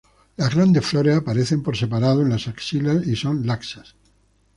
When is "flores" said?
0.83-1.15